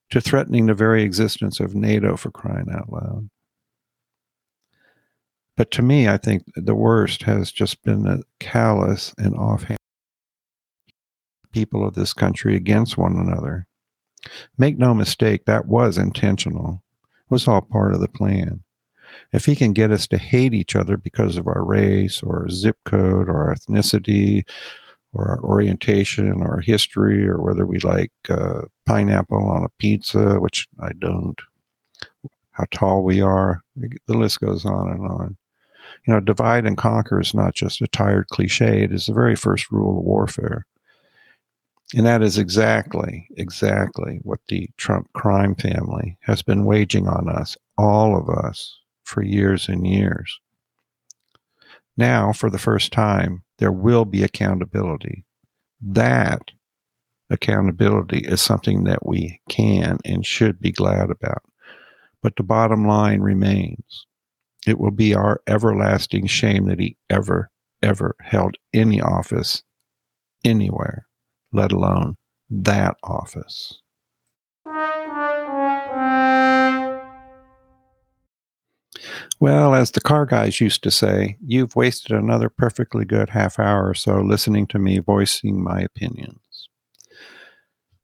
to 0.09 0.21
threatening 0.21 0.67
the 0.67 0.73
very 0.73 1.03
existence 1.03 1.59
of 1.59 1.75
NATO 1.75 2.15
for 2.15 2.31
crying 2.31 2.67
out 2.73 2.89
loud. 2.89 3.29
But 5.57 5.71
to 5.71 5.81
me, 5.81 6.07
I 6.07 6.17
think 6.17 6.43
the 6.55 6.75
worst 6.75 7.23
has 7.23 7.51
just 7.51 7.83
been 7.83 8.03
the 8.03 8.23
callous 8.39 9.13
and 9.17 9.35
offhand 9.35 9.79
people 11.51 11.85
of 11.85 11.95
this 11.95 12.13
country 12.13 12.55
against 12.55 12.95
one 12.97 13.17
another. 13.17 13.65
Make 14.59 14.77
no 14.77 14.93
mistake, 14.93 15.45
that 15.45 15.65
was 15.65 15.97
intentional. 15.97 16.83
It 17.01 17.31
was 17.31 17.47
all 17.47 17.61
part 17.61 17.95
of 17.95 18.01
the 18.01 18.07
plan. 18.07 18.63
If 19.33 19.45
he 19.45 19.55
can 19.55 19.73
get 19.73 19.91
us 19.91 20.05
to 20.09 20.19
hate 20.19 20.53
each 20.53 20.75
other 20.75 20.95
because 20.95 21.37
of 21.37 21.47
our 21.47 21.65
race 21.65 22.21
or 22.21 22.47
zip 22.49 22.77
code 22.85 23.27
or 23.27 23.45
our 23.45 23.55
ethnicity 23.55 24.43
or 25.11 25.27
our 25.27 25.43
orientation 25.43 26.33
or 26.43 26.61
history 26.61 27.27
or 27.27 27.41
whether 27.41 27.65
we 27.65 27.79
like 27.79 28.11
uh, 28.29 28.61
pineapple 28.85 29.49
on 29.49 29.63
a 29.63 29.69
pizza, 29.79 30.35
which 30.39 30.67
I 30.79 30.91
don't, 30.99 31.39
how 32.51 32.65
tall 32.69 33.03
we 33.03 33.21
are, 33.21 33.61
the 33.75 34.17
list 34.17 34.39
goes 34.39 34.63
on 34.63 34.89
and 34.89 35.07
on 35.07 35.37
you 36.07 36.13
know, 36.13 36.21
divide 36.21 36.65
and 36.65 36.77
conquer 36.77 37.19
is 37.19 37.33
not 37.33 37.53
just 37.53 37.81
a 37.81 37.87
tired 37.87 38.27
cliche, 38.29 38.83
it 38.83 38.93
is 38.93 39.07
the 39.07 39.13
very 39.13 39.35
first 39.35 39.69
rule 39.69 39.99
of 39.99 40.05
warfare. 40.05 40.65
And 41.93 42.05
that 42.05 42.21
is 42.21 42.37
exactly, 42.37 43.27
exactly 43.35 44.19
what 44.23 44.39
the 44.47 44.69
Trump 44.77 45.11
crime 45.13 45.55
family 45.55 46.17
has 46.21 46.41
been 46.41 46.65
waging 46.65 47.07
on 47.07 47.29
us, 47.29 47.57
all 47.77 48.17
of 48.17 48.29
us, 48.29 48.77
for 49.03 49.21
years 49.21 49.67
and 49.67 49.85
years. 49.85 50.39
Now, 51.97 52.31
for 52.31 52.49
the 52.49 52.59
first 52.59 52.91
time, 52.93 53.43
there 53.59 53.71
will 53.71 54.05
be 54.05 54.23
accountability. 54.23 55.25
That 55.81 56.41
accountability 57.29 58.19
is 58.19 58.41
something 58.41 58.85
that 58.85 59.05
we 59.05 59.41
can 59.49 59.97
and 60.05 60.25
should 60.25 60.59
be 60.59 60.71
glad 60.71 61.09
about. 61.09 61.43
But 62.21 62.35
the 62.35 62.43
bottom 62.43 62.87
line 62.87 63.21
remains 63.21 64.06
it 64.67 64.79
will 64.79 64.91
be 64.91 65.13
our 65.13 65.41
everlasting 65.47 66.27
shame 66.27 66.65
that 66.65 66.79
he 66.79 66.97
ever, 67.09 67.49
ever 67.81 68.15
held 68.21 68.55
any 68.73 69.01
office 69.01 69.63
anywhere, 70.43 71.05
let 71.51 71.71
alone 71.71 72.15
that 72.49 72.95
office. 73.03 73.81
Well, 79.39 79.75
as 79.75 79.91
the 79.91 80.01
car 80.01 80.25
guys 80.25 80.59
used 80.59 80.81
to 80.83 80.91
say, 80.91 81.37
you've 81.45 81.75
wasted 81.75 82.11
another 82.11 82.49
perfectly 82.49 83.05
good 83.05 83.29
half 83.29 83.59
hour 83.59 83.87
or 83.87 83.93
so 83.93 84.19
listening 84.21 84.65
to 84.67 84.79
me 84.79 84.97
voicing 84.97 85.63
my 85.63 85.81
opinions. 85.81 86.69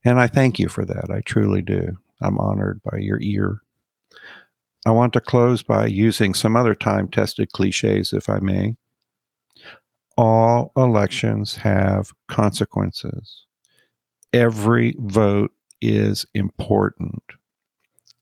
And 0.06 0.20
I 0.20 0.28
thank 0.28 0.60
you 0.60 0.68
for 0.70 0.86
that. 0.86 1.10
I 1.10 1.22
truly 1.22 1.62
do. 1.62 1.98
I'm 2.22 2.38
honored 2.38 2.82
by 2.84 3.00
your 3.00 3.20
ear 3.22 3.62
I 4.86 4.92
want 4.92 5.14
to 5.14 5.22
close 5.22 5.64
by 5.64 5.86
using 5.86 6.34
some 6.34 6.56
other 6.56 6.76
time 6.76 7.08
tested 7.08 7.52
cliches, 7.54 8.12
if 8.12 8.30
I 8.30 8.40
may. 8.40 8.76
All 10.18 10.72
elections 10.76 11.56
have 11.56 12.12
consequences. 12.28 13.46
Every 14.34 14.96
vote 15.00 15.52
is 15.82 16.26
important. 16.34 17.24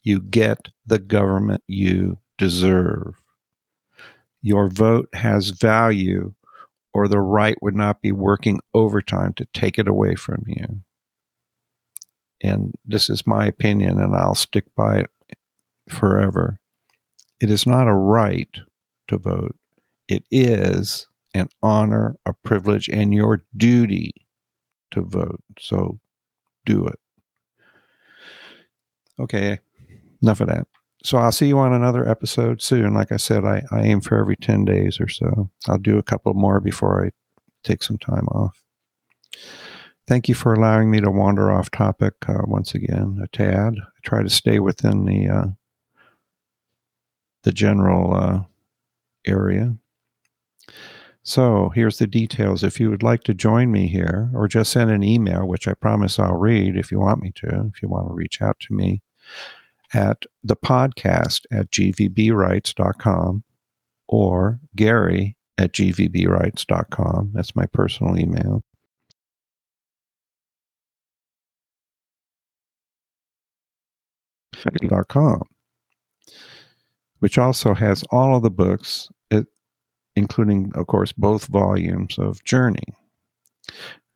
You 0.03 0.19
get 0.19 0.67
the 0.85 0.99
government 0.99 1.63
you 1.67 2.17
deserve. 2.37 3.15
Your 4.41 4.69
vote 4.69 5.09
has 5.13 5.49
value, 5.49 6.33
or 6.93 7.07
the 7.07 7.19
right 7.19 7.55
would 7.61 7.75
not 7.75 8.01
be 8.01 8.11
working 8.11 8.59
overtime 8.73 9.33
to 9.33 9.47
take 9.53 9.79
it 9.79 9.87
away 9.87 10.15
from 10.15 10.43
you. 10.47 10.81
And 12.41 12.73
this 12.85 13.09
is 13.09 13.27
my 13.27 13.45
opinion, 13.45 13.99
and 13.99 14.15
I'll 14.15 14.35
stick 14.35 14.65
by 14.75 14.99
it 14.99 15.09
forever. 15.91 16.57
It 17.39 17.49
is 17.49 17.65
not 17.65 17.87
a 17.87 17.93
right 17.93 18.49
to 19.07 19.17
vote, 19.17 19.55
it 20.07 20.23
is 20.31 21.07
an 21.33 21.49
honor, 21.63 22.17
a 22.25 22.33
privilege, 22.33 22.89
and 22.89 23.13
your 23.13 23.43
duty 23.55 24.13
to 24.91 25.01
vote. 25.01 25.41
So 25.59 25.99
do 26.65 26.85
it. 26.87 26.99
Okay, 29.19 29.59
enough 30.21 30.41
of 30.41 30.47
that. 30.47 30.67
So 31.03 31.17
I'll 31.17 31.31
see 31.31 31.47
you 31.47 31.57
on 31.57 31.73
another 31.73 32.07
episode 32.07 32.61
soon. 32.61 32.93
Like 32.93 33.11
I 33.11 33.17
said, 33.17 33.43
I, 33.43 33.63
I 33.71 33.81
aim 33.81 34.01
for 34.01 34.19
every 34.19 34.35
10 34.35 34.65
days 34.65 34.99
or 34.99 35.07
so. 35.07 35.49
I'll 35.67 35.79
do 35.79 35.97
a 35.97 36.03
couple 36.03 36.33
more 36.33 36.59
before 36.59 37.05
I 37.05 37.11
take 37.63 37.81
some 37.81 37.97
time 37.97 38.27
off. 38.27 38.61
Thank 40.07 40.27
you 40.27 40.35
for 40.35 40.53
allowing 40.53 40.91
me 40.91 40.99
to 40.99 41.09
wander 41.09 41.51
off 41.51 41.71
topic 41.71 42.13
uh, 42.27 42.41
once 42.43 42.75
again, 42.75 43.19
a 43.23 43.27
tad. 43.27 43.75
I 43.79 43.99
try 44.03 44.21
to 44.21 44.29
stay 44.29 44.59
within 44.59 45.05
the 45.05 45.27
uh, 45.27 45.45
the 47.43 47.51
general 47.51 48.13
uh, 48.13 48.39
area. 49.25 49.75
So 51.23 51.69
here's 51.75 51.99
the 51.99 52.07
details. 52.07 52.63
If 52.63 52.79
you 52.79 52.89
would 52.89 53.03
like 53.03 53.23
to 53.23 53.33
join 53.33 53.71
me 53.71 53.87
here, 53.87 54.29
or 54.33 54.47
just 54.47 54.71
send 54.71 54.89
an 54.89 55.03
email, 55.03 55.47
which 55.47 55.67
I 55.67 55.73
promise 55.75 56.17
I'll 56.17 56.37
read 56.37 56.75
if 56.75 56.91
you 56.91 56.99
want 56.99 57.21
me 57.21 57.31
to, 57.35 57.71
if 57.73 57.81
you 57.81 57.89
want 57.89 58.07
to 58.07 58.13
reach 58.13 58.41
out 58.41 58.59
to 58.61 58.73
me 58.73 59.01
at 59.93 60.23
the 60.43 60.55
podcast 60.55 61.45
at 61.51 61.69
gvbwrites.com 61.71 63.43
or 64.07 64.59
Gary 64.75 65.37
at 65.57 65.73
gvbwrites.com. 65.73 67.31
That's 67.33 67.55
my 67.55 67.65
personal 67.67 68.17
email. 68.17 68.63
com, 75.07 75.41
which 77.21 77.37
also 77.37 77.73
has 77.75 78.03
all 78.09 78.35
of 78.35 78.43
the 78.43 78.49
books, 78.49 79.09
including, 80.15 80.71
of 80.75 80.87
course, 80.87 81.11
both 81.13 81.45
volumes 81.45 82.17
of 82.17 82.43
Journey. 82.43 82.95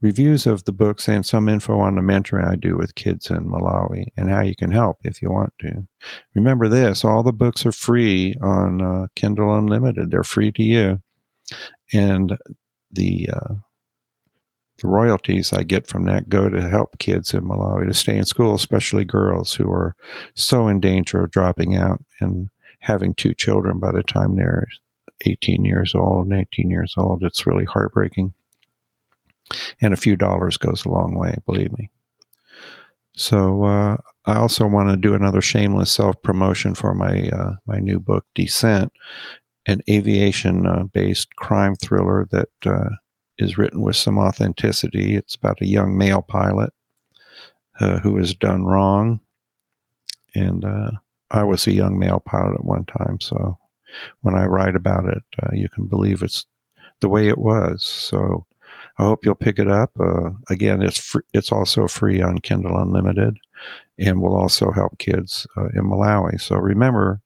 Reviews 0.02 0.46
of 0.46 0.65
the 0.65 0.72
books 0.72 1.08
and 1.08 1.26
some 1.26 1.48
info 1.48 1.80
on 1.80 1.96
the 1.96 2.02
mentoring 2.02 2.48
I 2.48 2.56
do 2.56 2.76
with 2.78 2.96
kids 2.96 3.30
in 3.30 3.46
Malawi 3.46 4.08
and 4.18 4.30
how 4.30 4.41
you 4.41 4.56
can 4.56 4.72
help 4.72 4.98
if 5.04 5.22
you 5.22 5.32
want 5.32 5.54
to. 5.62 5.88
Remember 6.34 6.68
this 6.68 7.06
all 7.06 7.24
the 7.24 7.32
books 7.32 7.65
are 7.65 7.72
free 7.72 8.36
on 8.41 8.82
uh, 8.82 9.08
Kindle 9.15 9.56
Unlimited, 9.56 10.12
they're 10.12 10.24
free 10.24 10.52
to 10.52 10.63
you. 10.63 11.02
And 11.94 12.38
the 12.91 13.30
uh, 13.32 13.54
the 14.80 14.88
royalties 14.88 15.54
I 15.54 15.63
get 15.63 15.88
from 15.88 16.04
that 16.06 16.28
go 16.28 16.50
to 16.50 16.70
help 16.70 16.98
kids 17.00 17.34
in 17.34 17.46
Malawi 17.46 17.88
to 17.88 17.94
stay 17.94 18.18
in 18.18 18.26
school, 18.26 18.56
especially 18.56 19.06
girls 19.06 19.54
who 19.54 19.72
are 19.72 19.96
so 20.34 20.68
in 20.68 20.82
danger 20.82 21.24
of 21.24 21.32
dropping 21.32 21.78
out 21.78 22.04
and 22.20 22.50
having 22.86 23.15
two 23.15 23.34
children 23.34 23.80
by 23.80 23.91
the 23.91 24.04
time 24.04 24.36
they're 24.36 24.67
18 25.26 25.65
years 25.65 25.95
old 25.95 26.28
and 26.28 26.39
18 26.39 26.69
years 26.69 26.93
old. 26.98 27.24
It's 27.24 27.48
really 27.48 27.65
heartbreaking. 27.65 28.34
And 29.82 29.93
a 29.93 29.98
few 29.98 30.15
dollars 30.15 30.58
goes 30.58 30.86
a 30.86 30.89
long 30.89 31.15
way, 31.15 31.36
believe 31.45 31.76
me. 31.78 31.89
So 33.15 33.63
uh, 33.63 33.98
I 34.26 34.36
also 34.36 34.67
want 34.67 34.89
to 34.89 34.98
do 34.98 35.15
another 35.15 35.41
shameless 35.41 35.91
self 35.91 36.21
promotion 36.21 36.76
for 36.76 36.93
my 36.93 37.30
uh, 37.30 37.56
my 37.65 37.80
new 37.80 38.00
book, 38.00 38.26
Descent, 38.36 38.91
an 39.65 39.82
aviation 39.89 40.67
uh, 40.67 40.84
based 40.84 41.36
crime 41.38 41.76
thriller 41.76 42.28
that 42.32 42.50
uh, 42.65 42.89
is 43.38 43.58
written 43.58 43.82
with 43.82 43.95
some 43.95 44.19
authenticity. 44.19 45.15
It's 45.15 45.36
about 45.36 45.62
a 45.62 45.67
young 45.67 45.98
male 45.98 46.21
pilot 46.21 46.71
uh, 47.80 48.00
who 48.00 48.17
has 48.17 48.34
done 48.36 48.63
wrong. 48.65 49.21
And 50.36 50.65
uh, 50.65 50.91
I 51.36 51.43
was 51.43 51.67
a 51.67 51.74
young 51.74 52.00
male 52.00 52.19
pilot 52.19 52.56
at 52.56 52.65
one 52.65 52.86
time. 52.86 53.19
So 53.19 53.58
when 54.21 54.36
I 54.36 54.45
write 54.45 54.76
about 54.76 55.06
it, 55.06 55.24
uh, 55.41 55.50
you 55.54 55.69
can 55.69 55.86
believe 55.86 56.24
it's 56.24 56.45
the 57.02 57.10
way 57.10 57.28
it 57.28 57.38
was. 57.38 57.84
So 57.84 58.45
I 58.98 59.04
hope 59.04 59.26
you'll 59.26 59.36
pick 59.36 59.60
it 59.60 59.69
up. 59.69 59.91
Uh, 60.00 60.32
again, 60.50 60.82
it's 60.82 60.98
free, 60.98 61.24
it's 61.34 61.52
also 61.52 61.88
free 61.88 62.21
on 62.21 62.39
Kindle 62.39 62.78
Unlimited 62.78 63.38
and 63.98 64.21
will 64.21 64.36
also 64.36 64.71
help 64.71 64.98
kids 64.98 65.48
uh, 65.58 65.67
in 65.76 65.84
Malawi. 65.84 66.39
So 66.39 66.56
remember, 66.56 67.21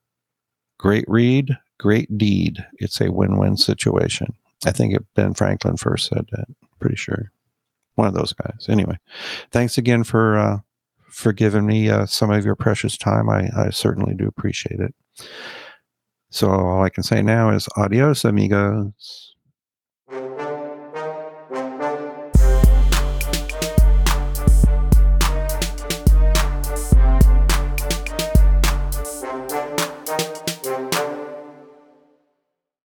great 0.77 1.05
read, 1.07 1.57
great 1.77 2.17
deed. 2.17 2.65
It's 2.73 3.01
a 3.01 3.11
win 3.11 3.37
win 3.37 3.57
situation. 3.57 4.33
I 4.65 4.71
think 4.71 4.93
it, 4.93 5.05
Ben 5.15 5.33
Franklin 5.33 5.77
first 5.77 6.07
said 6.07 6.25
that. 6.31 6.47
Pretty 6.79 6.95
sure, 6.95 7.31
one 7.95 8.07
of 8.07 8.13
those 8.13 8.33
guys. 8.33 8.67
Anyway, 8.69 8.97
thanks 9.51 9.77
again 9.77 10.03
for 10.03 10.37
uh, 10.37 10.59
for 11.09 11.33
giving 11.33 11.65
me 11.65 11.89
uh, 11.89 12.05
some 12.05 12.31
of 12.31 12.45
your 12.45 12.55
precious 12.55 12.97
time. 12.97 13.29
I, 13.29 13.49
I 13.55 13.69
certainly 13.69 14.15
do 14.15 14.27
appreciate 14.27 14.79
it. 14.79 14.93
So 16.31 16.49
all 16.49 16.83
I 16.83 16.89
can 16.89 17.03
say 17.03 17.21
now 17.21 17.49
is 17.49 17.67
adios, 17.75 18.23
amigos. 18.23 19.28